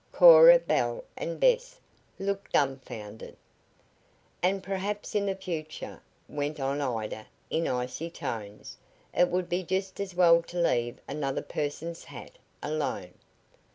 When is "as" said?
9.99-10.15